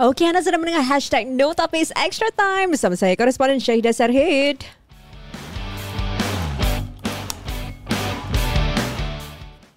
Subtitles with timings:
[0.00, 4.64] Okey, anda sedang mendengar hashtag No Tapis Extra Time bersama saya, koresponden Syahidah Sarhid.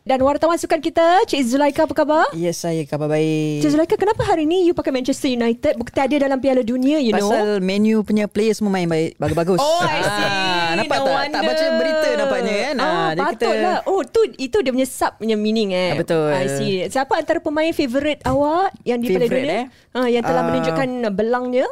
[0.03, 2.27] Dan wartawan sukan kita, Cik Zulaika apa khabar?
[2.36, 3.63] Yes, saya khabar baik.
[3.63, 5.79] Cik Zulaika, kenapa hari ni you pakai Manchester United?
[5.79, 7.23] Bukan ada dalam Piala Dunia, you know?
[7.23, 9.63] Pasal menu punya player semua main baik, bagus-bagus.
[9.63, 10.27] Oh, I see.
[10.27, 11.13] Ah, nampak no tak?
[11.15, 11.31] Wonder.
[11.31, 12.75] Tak baca berita nampaknya kan?
[12.75, 13.77] Ah, jadi patutlah.
[13.87, 15.95] Oh, tu itu dia punya sub punya meaning eh.
[15.95, 16.29] Ah, betul.
[16.29, 16.83] I see.
[16.83, 19.56] Siapa antara pemain favourite awak yang di Piala Dunia?
[19.56, 19.65] eh?
[19.95, 20.47] Ah, yang telah Ah.
[20.51, 21.67] menunjukkan belangnya?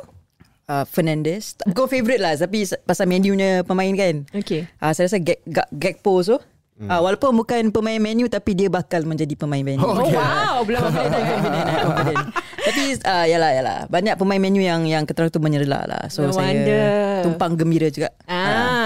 [0.72, 4.64] Uh, Fernandes Bukan favourite lah Tapi pasal menu punya pemain kan Okey.
[4.80, 6.40] uh, Saya rasa Gag, Gag, Gagpo tu
[6.82, 6.90] hmm.
[6.90, 10.66] uh, Walaupun bukan pemain menu Tapi dia bakal menjadi pemain menu Oh, wow.
[10.66, 12.28] Belum boleh tak confident lah, confident.
[12.62, 16.04] Tapi uh, yalah yalah banyak pemain menu yang yang keterang tu menyerlah lah.
[16.14, 16.86] So No saya wonder.
[17.26, 18.14] tumpang gembira juga.
[18.30, 18.38] Ah,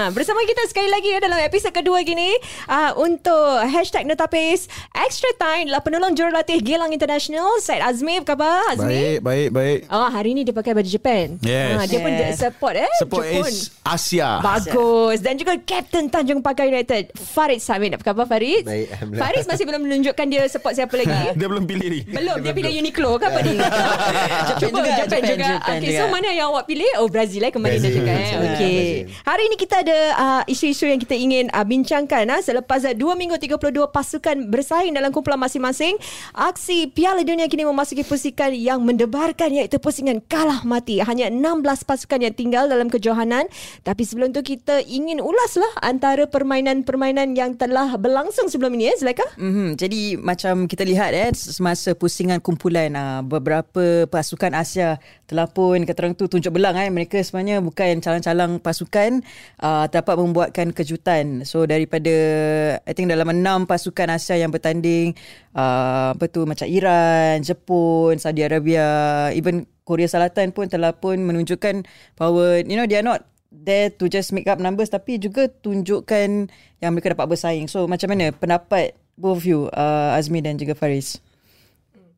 [0.08, 2.34] bersama kita sekali lagi ya dalam episod kedua gini
[2.64, 3.32] ah, untuk
[3.64, 8.86] hashtag Netapis Extra Time adalah penolong jurulatih Gilang International Said Azmi apa khabar Azmi?
[8.86, 9.78] Baik, baik, baik.
[9.88, 11.38] Oh hari ni dia pakai baju Japan.
[11.40, 11.72] Yes.
[11.72, 12.38] Ah, dia pun Yes.
[12.38, 12.90] support eh.
[12.96, 13.46] Support Jepun.
[13.46, 14.40] is Asia.
[14.40, 18.62] Bagus Dan juga Captain Tanjung Pagar United Farid Samit Apa khabar Farid?
[18.62, 19.22] Baik, Alhamdulillah.
[19.22, 22.00] Farid masih belum menunjukkan dia support siapa lagi Dia belum pilih ni.
[22.02, 23.54] Belum Dia pilih Uniqlo ke apa ni
[24.48, 25.98] Japan Cuba juga, Japan, Japan, juga Japan Okay juga.
[25.98, 27.96] so mana yang awak pilih Oh Brazil eh Kembali dia Brazil.
[27.98, 28.56] cakap eh Brazil.
[28.56, 28.94] Okay.
[29.22, 33.02] Hari ini kita ada uh, Isu-isu yang kita ingin uh, Bincangkan uh, Selepas uh, 2
[33.14, 35.96] minggu 32 pasukan Bersaing dalam kumpulan masing-masing.
[36.34, 40.98] Aksi Piala Dunia kini memasuki pusingan Yang mendebarkan Iaitu pusingan kalah mati.
[40.98, 43.46] Hanya 16 pasukan yang tinggal Dalam kejohanan.
[43.86, 48.96] Tapi sebelum tu kita ingin ulas lah Antara permainan-permainan Yang telah berlangsung sebelum ini eh
[48.98, 49.68] Zulaika Mm-hmm.
[49.76, 56.06] Jadi macam kita lihat eh semasa pusingan kumpulan uh, beberapa pasukan Asia telah pun kata
[56.06, 56.88] orang tu tunjuk belang eh.
[56.88, 59.20] Mereka sebenarnya bukan calang-calang pasukan
[59.60, 61.42] uh, dapat membuatkan kejutan.
[61.48, 62.14] So daripada
[62.82, 65.16] I think dalam enam pasukan Asia yang bertanding
[65.56, 71.86] uh, apa tu macam Iran, Jepun, Saudi Arabia, even Korea Selatan pun telah pun menunjukkan
[72.18, 76.50] bahawa you know they are not there to just make up numbers tapi juga tunjukkan
[76.82, 77.70] yang mereka dapat bersaing.
[77.70, 81.18] So macam mana pendapat both of you uh, Azmi dan juga Faris?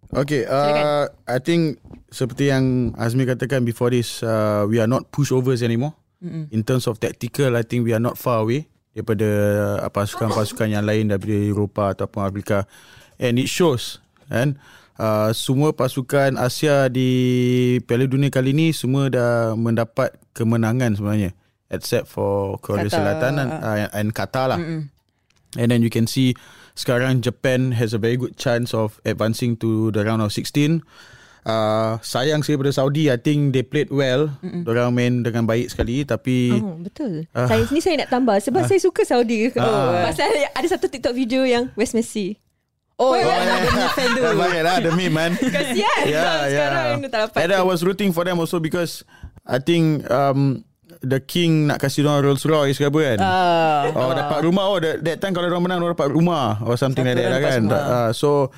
[0.08, 5.60] Okay, uh, I think seperti yang Azmi katakan before this, uh, we are not pushovers
[5.60, 5.92] anymore.
[6.18, 6.44] Mm-hmm.
[6.50, 9.28] In terms of tactical, I think we are not far away daripada
[9.78, 12.66] uh, pasukan-pasukan yang lain daripada Eropah ataupun Afrika.
[13.22, 14.58] And it shows, kan?
[14.98, 21.30] Uh, semua pasukan Asia di Piala Dunia kali ni semua dah mendapat kemenangan sebenarnya.
[21.70, 22.98] Except for Korea Qatar.
[22.98, 24.58] Selatan and, uh, and Qatar lah.
[24.58, 24.82] Mm-hmm.
[25.56, 26.34] And then you can see
[26.74, 30.82] sekarang Japan has a very good chance of advancing to the round of 16.
[31.48, 34.28] Uh, sayang sih pada Saudi I think they played well.
[34.44, 37.24] Diorang main dengan baik sekali tapi Oh betul.
[37.32, 37.48] Ah.
[37.48, 39.48] Saya ni saya nak tambah sebab saya suka Saudi.
[39.56, 40.12] Oh, Ah.
[40.12, 42.36] pasal ada satu TikTok video yang West Messi.
[43.00, 43.24] Oh, ya.
[43.24, 43.88] yeah.
[43.96, 44.20] fan tu.
[44.20, 45.32] Dah banyak lah the meme man.
[45.56, 46.04] Kasihan.
[46.04, 47.08] yeah, Sekarang yeah.
[47.08, 47.38] tak dapat.
[47.40, 49.06] And I was rooting for them also because
[49.48, 50.66] I think um,
[51.00, 53.18] the king nak kasih orang Rolls Royce ke apa kan.
[53.24, 53.82] Ah.
[53.96, 57.06] Oh dapat rumah oh that, that time kalau orang menang orang dapat rumah or something
[57.06, 57.62] Satu like that lah kan.
[57.70, 58.50] Uh, so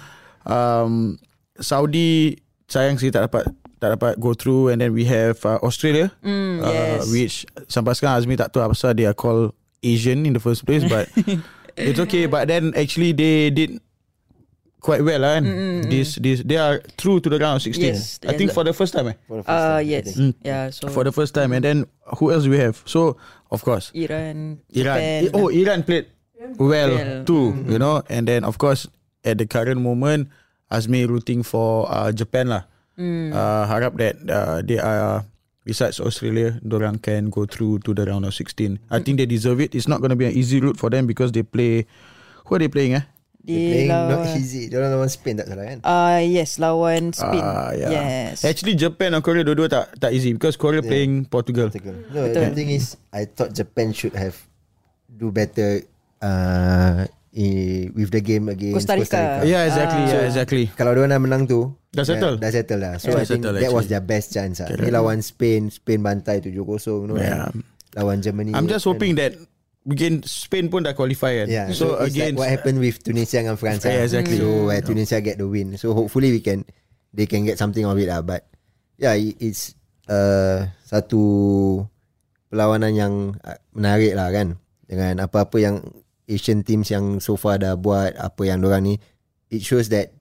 [0.42, 1.20] um,
[1.60, 2.34] Saudi
[2.70, 3.50] sayang sih tak dapat
[3.82, 7.10] tak dapat go through and then we have uh, Australia Mm, uh, yes.
[7.10, 7.34] which
[7.66, 9.50] sampai sekarang Azmi tak tahu apa pasal they are called
[9.82, 11.08] Asian in the first place but
[11.80, 13.80] it's okay but then actually they did
[14.80, 15.44] quite well lah kan.
[15.92, 17.76] This this they are through to the round of 16.
[17.84, 19.16] Yes, I think for the first time eh.
[19.28, 20.06] For the first Uh, time, yes.
[20.16, 20.32] Mm.
[20.40, 21.84] Yeah, so For the first time and then
[22.16, 22.80] who else we have?
[22.88, 23.20] So
[23.52, 24.96] of course Iran, Iran.
[24.96, 25.18] Japan.
[25.36, 26.08] Oh, Iran played
[26.56, 27.28] well Well.
[27.28, 28.00] too, you know.
[28.08, 28.88] And then of course
[29.20, 30.32] at the current moment,
[30.70, 32.62] Azmi rooting for uh, Japan lah.
[32.94, 33.34] Hmm.
[33.34, 35.26] Uh, harap that uh, they are
[35.66, 38.78] besides Australia, dorang can go through to the round of 16.
[38.90, 39.74] I think they deserve it.
[39.74, 41.86] It's not going to be an easy route for them because they play.
[42.46, 42.98] Who are they playing?
[42.98, 43.04] Eh?
[43.40, 44.68] They playing not lawan, easy.
[44.68, 45.78] Dia orang lawan Spain tak salah kan?
[45.80, 47.40] uh, yes, lawan Spain.
[47.40, 47.90] Ah, yeah.
[47.90, 48.44] Yes.
[48.44, 50.90] Actually, Japan and Korea dua-dua tak tak easy because Korea Yeah.
[50.92, 51.72] playing Portugal.
[51.72, 51.96] Portugal.
[52.12, 54.36] No, the thing is, I thought Japan should have
[55.08, 55.80] do better
[56.20, 59.42] uh, i- with the game against Costa Rica.
[59.42, 60.02] Yeah, exactly.
[60.02, 60.10] Ah.
[60.10, 60.64] yeah, exactly.
[60.74, 62.38] Kalau dia dah menang tu Dah settle?
[62.38, 63.18] Dah, dah settle lah So Yeah.
[63.18, 64.86] I think Settle, that was their best chance lah Correct.
[64.86, 67.50] Ni lawan Spain Spain bantai 7-0 you know, Yeah.
[67.50, 69.34] and Lawan Germany I'm just and- hoping that
[69.82, 71.46] again Spain pun dah qualify kan.
[71.50, 73.82] Yeah, so, so, it's like again what happened with Tunisia and France.
[73.82, 74.06] Yeah, lah.
[74.06, 74.38] exactly.
[74.38, 75.74] So where Tunisia get the win.
[75.74, 76.62] So hopefully we can
[77.10, 78.22] they can get something of it lah.
[78.22, 78.46] But
[78.94, 79.74] yeah, it- it's
[80.06, 81.22] uh, satu
[82.46, 84.54] perlawanan yang uh, menarik lah kan.
[84.86, 85.82] Dengan apa-apa yang
[86.30, 88.94] Asian teams yang so far dah buat apa yang orang ni,
[89.50, 90.14] it shows that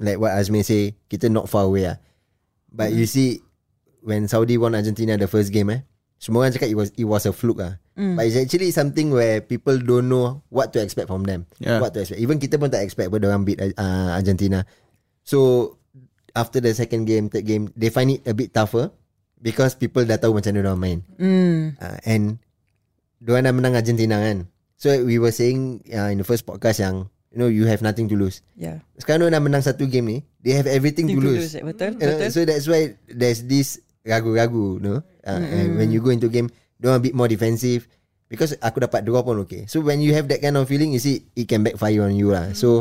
[0.00, 2.00] like what Azmi say, kita not far away lah.
[2.72, 3.44] But you see
[4.00, 5.84] when Saudi won Argentina the first game eh,
[6.20, 7.76] semua orang cakap it was it was a fluke lah.
[7.96, 8.16] Mm.
[8.16, 11.44] But it's actually something where people don't know what to expect from them.
[11.60, 11.80] Yeah.
[11.80, 12.20] What to expect.
[12.20, 14.64] Even kita pun tak expect pun orang beat uh, Argentina.
[15.24, 15.76] So
[16.36, 18.92] after the second game, third game, they find it a bit tougher
[19.40, 20.98] because people dah tahu macam mana orang main.
[21.16, 21.60] Hmm.
[21.80, 22.24] Uh, and
[23.20, 24.48] diorang dah menang Argentina kan.
[24.80, 28.08] So we were saying uh, in the first podcast yang you know you have nothing
[28.08, 28.40] to lose.
[28.56, 28.80] Yeah.
[28.96, 31.52] Sekarang dah menang satu game ni, they have everything to, to lose.
[31.52, 32.32] lose, eh, betul, know, betul.
[32.32, 33.76] so that's why there's this
[34.08, 35.04] ragu-ragu, no.
[35.20, 36.48] Uh, And when you go into game,
[36.80, 37.84] diorang a bit more defensive
[38.32, 39.68] because aku dapat draw pun okay.
[39.68, 42.32] So when you have that kind of feeling, you see it can backfire on you
[42.32, 42.56] lah.
[42.56, 42.80] So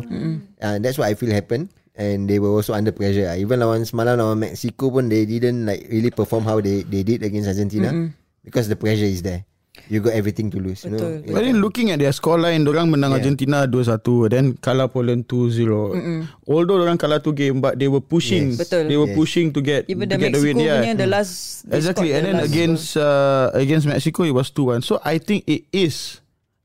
[0.64, 1.68] uh, that's what I feel happen.
[2.00, 3.28] And they were also under pressure.
[3.28, 3.36] lah.
[3.36, 7.28] Even lawan semalam lawan Mexico pun they didn't like really perform how they they did
[7.28, 7.92] against Argentina
[8.40, 9.44] because the pressure is there.
[9.88, 10.84] You got everything to lose.
[10.84, 11.00] You know?
[11.00, 11.32] Betul.
[11.32, 13.24] But then looking at their scoreline, orang menang yeah.
[13.24, 16.28] Argentina 2-1, then kalah Poland 2-0.
[16.44, 18.52] Although orang kalah two game, but they were pushing.
[18.52, 18.68] Yes.
[18.68, 18.92] Betul.
[18.92, 19.18] They were Yes.
[19.18, 20.86] pushing to get Even to the get the Mexico win.
[20.86, 20.94] Yeah.
[20.98, 21.32] the last
[21.72, 24.84] Exactly, and the then against uh, against Mexico it was 2-1.
[24.84, 26.20] So I think it is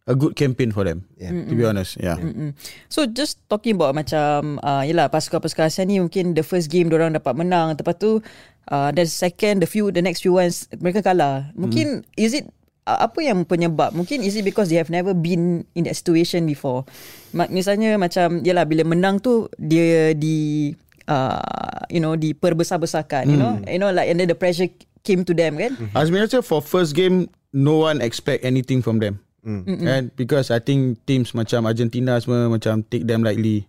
[0.05, 1.09] a good campaign for them.
[1.17, 1.33] Yeah.
[1.33, 2.21] To be honest, yeah.
[2.21, 2.53] Mm.
[2.93, 7.17] So just talking about macam uh, Yelah pasukan-pasukan Asia ni Mungkin the first game orang
[7.17, 8.21] dapat menang Lepas tu
[8.69, 12.45] uh, The second The few The next few ones Mereka kalah Mungkin Is it
[12.85, 16.85] Apa yang penyebab Mungkin is it because They have never been In that situation before
[17.33, 20.69] Ma- Misalnya macam Yelah bila menang tu Dia di
[21.09, 21.41] uh,
[21.89, 24.69] You know Diperbesar-besarkan You know You know like And then the pressure
[25.05, 29.23] Came to them kan Azmi rasa for first game no one expect anything from them.
[29.47, 33.69] And because I think teams macam Argentina semua macam take them lightly.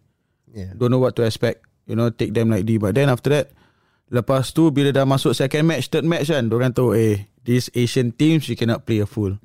[0.50, 0.73] Yeah.
[0.73, 1.67] Don't know what to expect.
[1.85, 2.79] You know, take them lightly.
[2.79, 3.51] But then after that,
[4.09, 8.09] lepas tu bila dah masuk second match, third match kan, orang tahu eh, these Asian
[8.11, 9.37] teams you cannot play a full.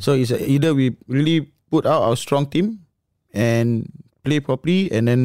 [0.00, 2.84] So it's either we really put out our strong team
[3.32, 3.88] and
[4.24, 5.20] play properly and then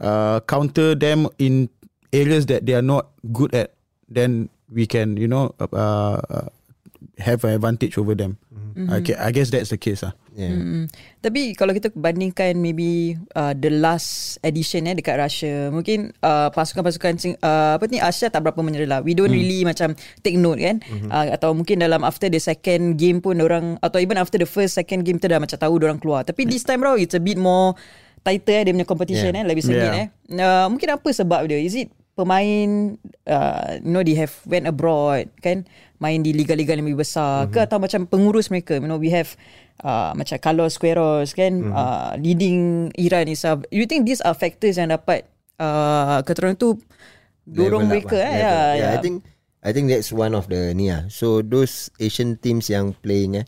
[0.00, 1.68] uh, counter them in
[2.12, 3.72] areas that they are not good at,
[4.08, 5.68] then we can, you know, uh,
[6.20, 6.48] uh,
[7.18, 8.36] have an advantage over them.
[8.88, 10.12] I, ca- I guess that's the case lah.
[10.32, 10.56] Yeah.
[10.56, 10.84] Mm.
[11.20, 17.36] Tapi kalau kita bandingkan maybe uh, the last edition eh dekat Russia, mungkin uh, pasukan-pasukan
[17.44, 19.00] uh, apa ni Asia tak berapa menyerah lah.
[19.04, 19.92] We don't really macam
[20.24, 20.80] take note kan.
[21.12, 24.72] Uh, atau mungkin dalam after the second game pun orang atau even after the first
[24.72, 26.24] second game kita dah macam tahu orang keluar.
[26.24, 27.76] Tapi this time round it's a bit more
[28.24, 29.44] tighter eh dia punya competition Yeah.
[29.44, 30.08] eh lebih sengit Yeah.
[30.08, 30.08] eh.
[30.32, 31.60] Uh, mungkin apa sebab dia?
[31.60, 35.64] Is it pemain uh, you know they have went abroad kan
[35.96, 37.54] main di liga-liga yang lebih besar mm-hmm.
[37.56, 39.32] ke atau macam pengurus mereka you know we have
[39.80, 41.72] uh, macam Carlos Queiroz kan mm-hmm.
[41.72, 45.24] uh, leading Iran itself you think these are factors yang dapat
[45.56, 46.76] uh, keterangan tu
[47.48, 48.88] dorong Level mereka lah, eh ya, yeah, ya.
[48.94, 49.16] I think
[49.62, 51.06] I think that's one of the ni ah.
[51.06, 53.46] So those Asian teams yang playing eh,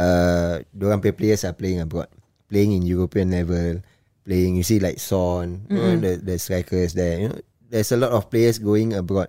[0.00, 2.08] uh, orang play players are playing abroad,
[2.48, 3.84] playing in European level,
[4.24, 4.56] playing.
[4.56, 7.20] You see like Son, you know, the the strikers there.
[7.20, 9.28] You know, there's a lot of players going abroad,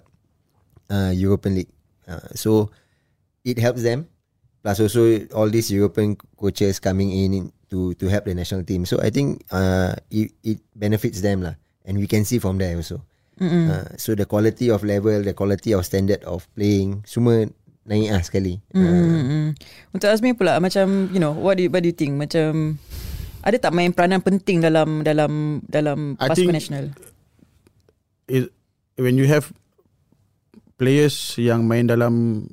[0.87, 1.73] uh, European league.
[2.07, 2.71] Uh, so
[3.43, 4.07] it helps them.
[4.63, 5.03] Plus also
[5.35, 8.87] all these European coaches coming in to to help the national team.
[8.87, 12.71] So I think uh, it, it benefits them lah, and we can see from there
[12.73, 13.03] also.
[13.43, 17.43] Uh, so the quality of level, the quality of standard of playing, semua
[17.83, 18.63] naik ah sekali.
[18.71, 19.45] Uh, Mm-mm.
[19.91, 22.79] Untuk Azmi pula macam you know what do you, what do you think macam
[23.43, 26.85] ada tak main peranan penting dalam dalam dalam I pasukan think- nasional?
[28.31, 28.47] it,
[28.95, 29.51] when you have
[30.79, 32.47] players yang main dalam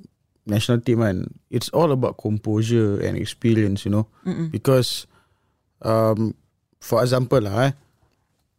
[0.47, 4.07] national team kan, it's all about composure and experience, you know.
[4.25, 4.51] Mm-mm.
[4.51, 5.07] Because
[5.85, 6.35] um,
[6.81, 7.73] for example lah eh,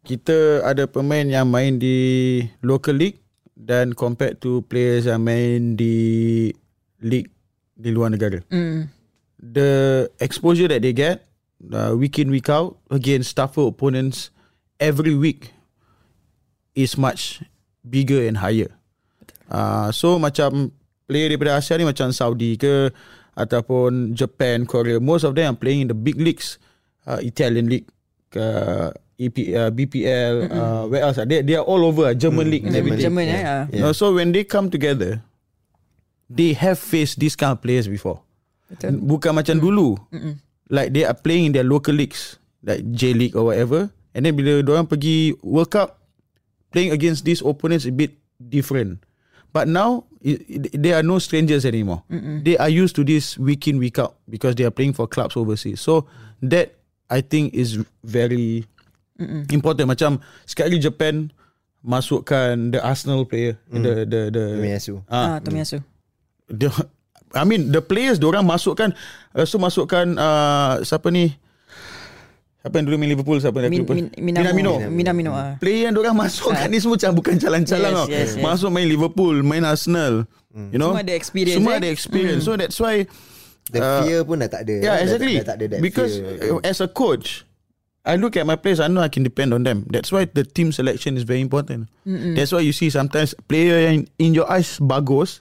[0.06, 3.21] kita ada pemain yang main di local league
[3.54, 6.50] dan compared to players yang main di
[7.02, 7.30] league
[7.78, 8.42] di luar negara.
[8.50, 8.90] Mm.
[9.42, 11.26] The exposure that they get
[11.69, 14.30] uh, week in week out against tougher opponents
[14.81, 15.54] every week
[16.73, 17.42] is much
[17.85, 18.73] bigger and higher.
[19.50, 20.73] Uh, so macam
[21.11, 22.87] player daripada Asia ni macam Saudi ke
[23.35, 26.56] ataupun Japan, Korea, most of them are playing in the big leagues,
[27.03, 27.87] uh, Italian league,
[28.39, 31.19] uh, EP, uh, BPL, uh, where else?
[31.27, 33.11] They they are all over German league and everything.
[33.11, 33.44] Jerman eh.
[33.44, 33.63] ah.
[33.68, 35.19] You know, so when they come together,
[36.31, 38.23] they have faced these kind of players before.
[38.71, 39.03] Betul.
[39.03, 39.99] Bukan macam dulu.
[40.71, 43.91] Like they are playing in their local leagues, like J League or whatever.
[44.15, 45.99] And then bila orang pergi World Cup,
[46.71, 49.03] playing against these opponents a bit different.
[49.51, 52.04] But now they are no strangers anymore.
[52.45, 55.35] They are used to this week in week out because they are playing for clubs
[55.35, 55.81] overseas.
[55.81, 56.06] So
[56.45, 56.78] that
[57.09, 58.66] I think is very
[59.49, 59.90] important.
[59.90, 61.33] Macam sekali Japan
[61.81, 65.01] masukkan the Arsenal player, the the the Tomiyasu.
[65.09, 65.81] Ah, ah, Tomiyasu.
[66.51, 66.68] the,
[67.31, 68.92] I mean the players orang masukkan
[69.33, 71.31] uh, so masukkan uh, siapa ni
[72.61, 74.77] siapa yang dulu main Liverpool siapa yang Min, lupa min, Minamino.
[74.77, 75.31] Minamino Minamino.
[75.33, 75.57] ah.
[75.57, 78.07] player yang orang masukkan ni semua macam bukan calang-calang Yes, tau.
[78.07, 78.41] yes, yes.
[78.41, 80.30] Masuk main Liverpool, main Arsenal.
[80.53, 80.91] You know?
[80.94, 81.80] Semua ada experience, Semua eh?
[81.80, 82.44] ada experience.
[82.44, 83.09] So that's why
[83.71, 84.73] The uh, fear pun dah tak ada.
[84.73, 85.33] Yeah, Dah- exactly.
[85.39, 86.53] Dah, tak ada that Because fear.
[86.53, 87.47] uh, as a coach,
[88.03, 89.85] I look at my players, I know I can depend on them.
[89.87, 91.87] That's why the team selection is very important.
[92.03, 95.39] That's why you see sometimes player yang in your eyes bagus,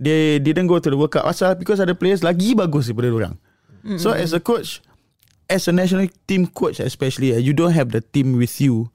[0.00, 1.24] they didn't go to the World Cup.
[1.24, 3.34] Asal because ada players lagi bagus daripada orang.
[4.00, 4.80] So as a coach,
[5.50, 8.88] as a national team coach especially, eh, you don't have the team with you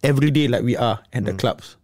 [0.00, 1.76] every day like we are at the clubs.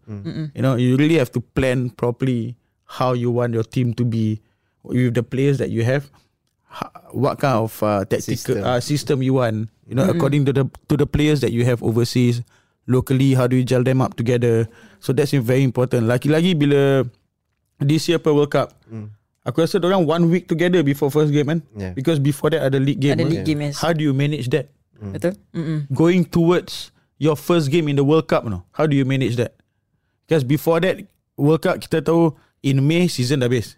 [0.56, 2.56] You know, you really have to plan properly
[2.88, 4.40] how you want your team to be
[4.80, 6.08] with the players that you have.
[6.70, 8.64] ho- What kind of uh, tactical System.
[8.64, 9.68] uh, system you want?
[9.84, 12.40] You know, according to the to the players that you have overseas,
[12.86, 14.70] locally, how do you gel them up together?
[15.02, 16.06] So that's very important.
[16.08, 17.04] Lagi-lagi bila
[17.82, 18.72] this year per World Cup,
[19.46, 21.60] aku rasa orang one week together before first game kan?
[21.78, 21.94] Yeah.
[21.94, 23.14] Because before that ada league game.
[23.14, 23.30] Ada kan?
[23.30, 23.78] league game, yes.
[23.78, 24.68] How do you manage that?
[24.96, 25.36] Betul?
[25.52, 25.84] Mm-mm.
[25.92, 28.64] going towards your first game in the World Cup no?
[28.74, 29.54] How do you manage that?
[30.26, 31.00] Because before that
[31.38, 32.34] World Cup kita tahu
[32.64, 33.76] in May season dah habis.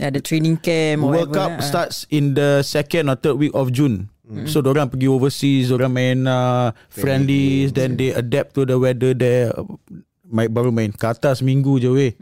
[0.00, 1.62] Ya, Ada training camp or World Cup ah.
[1.62, 4.08] starts in the second or third week of June.
[4.48, 9.52] So orang pergi overseas, orang main uh, friendlies, then they adapt to the weather there.
[10.24, 12.12] Baru main Qatar seminggu je weh.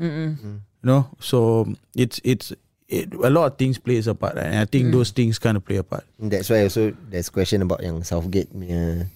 [0.80, 2.56] You know, so um, it's it's
[2.88, 4.96] it, a lot of things plays a part, and I think hmm.
[4.96, 6.04] those things kind of play a part.
[6.18, 9.06] That's why also there's question about yang Southgate punya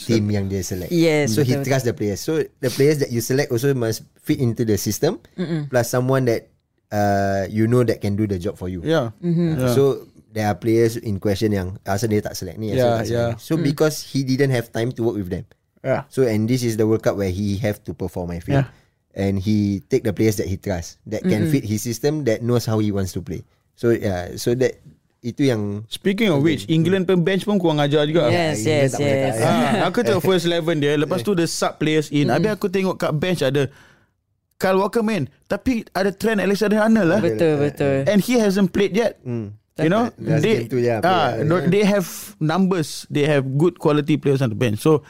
[0.00, 0.92] team yang dia select.
[0.92, 2.20] Yes, So he betul, trust the players.
[2.24, 5.20] So the players that you select also must fit into the system.
[5.68, 6.48] Plus someone that
[6.92, 8.80] uh, you know that can do the job for you.
[8.84, 9.60] Yeah, mm-hmm.
[9.60, 9.72] yeah.
[9.76, 13.12] So there are players in question yang asal dia tak select ni, Yeah, tak select
[13.12, 13.30] yeah.
[13.34, 13.42] ni.
[13.42, 13.64] So mm.
[13.66, 15.44] because he didn't have time to work with them.
[15.84, 16.04] yeah.
[16.12, 18.32] So and this is the World Cup where he have to perform.
[18.32, 18.64] I feel.
[18.64, 18.68] Yeah.
[19.10, 22.62] And he take the players that he trust, that can fit his system, that knows
[22.62, 23.42] how he wants to play.
[23.74, 24.78] So yeah, so that
[25.20, 28.30] itu yang Speaking of which, England pun bench pun kurang ajar juga.
[28.30, 29.34] Yes, England yes, boleh yes.
[29.36, 29.50] tak.
[29.50, 32.96] Ah, aku tengok first 11 dia Lepas tu the sub players in Habis aku tengok
[32.96, 33.68] kat bench ada
[34.56, 37.96] Kyle Walker main Tapi ada Trent Alexander-Arnold lah Betul, betul.
[38.08, 39.56] And he hasn't played yet Hmm.
[39.80, 42.04] You know Last they, tu je ah, no- they have
[42.36, 45.04] numbers They have good quality players on the bench So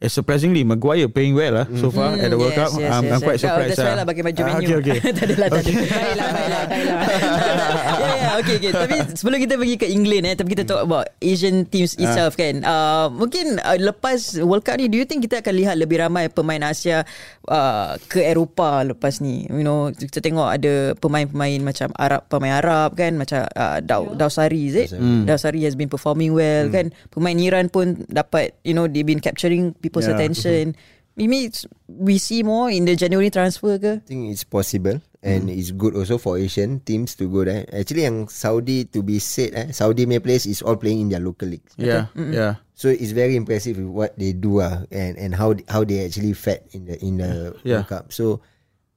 [0.00, 3.04] eh, Surprisingly Maguire playing well lah So far at the World Yes, Cup yes, I'm,
[3.04, 3.44] yes, I'm quite yes.
[3.44, 3.96] Oh, surprised That's why lah.
[4.00, 4.66] lah pakai baju Ah, menu.
[4.66, 5.70] Okay okay tak adalah, tak ada.
[5.70, 6.98] Baiklah, baiklah, baiklah.
[8.00, 8.72] ya, ya, okay, okay.
[8.72, 12.64] Tapi sebelum kita pergi ke England eh, tapi kita talk about Asian teams itself kan.
[12.64, 16.32] Uh, mungkin uh, lepas World Cup ni, do you think kita akan lihat lebih ramai
[16.32, 17.04] pemain Asia
[17.46, 19.44] uh, ke Eropah lepas ni?
[19.52, 24.72] You know, kita tengok ada pemain-pemain macam Arab, pemain Arab kan, macam uh, Daw, Dawsari,
[24.72, 24.88] is it?
[25.28, 26.94] Dawsari has been performing well kan.
[27.12, 30.14] Pemain Iran pun dapat, you know, they been capturing people's Yeah.
[30.14, 30.78] attention.
[31.18, 33.98] Maybe it's- we see more in the January transfer ke?
[33.98, 37.66] I think it's possible and it's good also for Asian teams to go there.
[37.68, 41.20] Actually, yang Saudi to be said, eh, Saudi may players is all playing in their
[41.20, 41.74] local leagues.
[41.76, 45.84] Yeah Yeah So it's very impressive with what they do ah and and how how
[45.84, 47.84] they actually fed in the in the Yeah.
[47.84, 48.04] World Cup.
[48.14, 48.40] So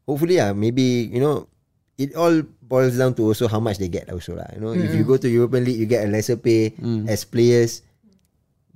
[0.07, 1.51] hopefully ah maybe you know
[1.99, 4.47] it all boils down to also how much they get also lah.
[4.55, 6.71] You know if you go to European League you get a lesser pay
[7.09, 7.83] as players.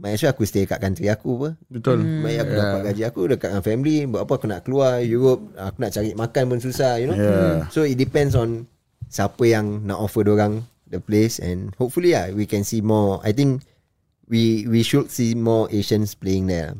[0.05, 1.49] As well aku stay kat country aku apa.
[1.73, 2.05] Betul.
[2.21, 3.97] Baik aku dapat gaji aku dekat dengan family.
[4.05, 7.17] Buat apa aku nak keluar Europe Aku nak cari makan pun susah You know.
[7.17, 7.65] Yeah.
[7.73, 8.69] So it depends on
[9.09, 13.17] Siapa yang nak offer orang The place And hopefully lah We can see more.
[13.25, 13.65] I think
[14.29, 16.77] We we should see more Asians playing there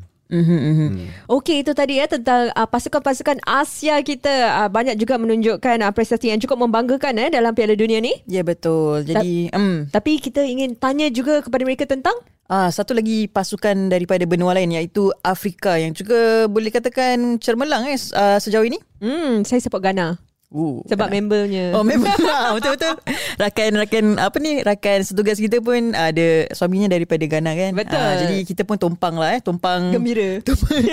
[1.31, 4.31] Okey itu tadi ya tentang uh, pasukan-pasukan Asia kita
[4.63, 8.11] uh, banyak juga menunjukkan uh, prestasi yang cukup membanggakan eh dalam Piala Dunia ni.
[8.27, 9.07] Ya betul.
[9.07, 12.15] Jadi um, Tapi kita ingin tanya juga kepada mereka tentang
[12.47, 17.99] ah satu lagi pasukan daripada benua lain iaitu Afrika yang juga boleh katakan cermelang eh
[18.15, 18.79] uh, sejauh ini.
[18.99, 21.75] hmm saya support Ghana Uh, sebab membernya.
[21.75, 22.95] Oh memang Ah, betul-betul
[23.35, 27.99] Rakan-rakan Apa ni Rakan setugas kita pun Ada suaminya daripada Ghana kan Betul.
[27.99, 30.39] Ah, Jadi kita pun tumpang lah eh Tumpang Gembira.
[30.47, 30.87] tumpang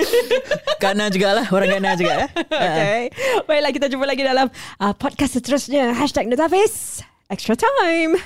[0.76, 3.00] Ghana jugalah Orang Ghana juga eh Okay.
[3.46, 5.94] Baiklah kita jumpa lagi dalam uh, podcast seterusnya.
[5.94, 7.06] Hashtag Notafis.
[7.30, 8.18] Extra time.